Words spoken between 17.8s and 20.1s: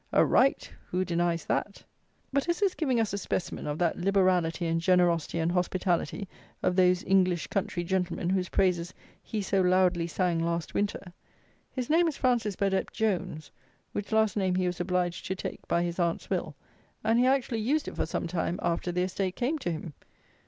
it for some time after the estate came to him!